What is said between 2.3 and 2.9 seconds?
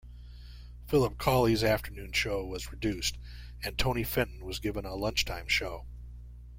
was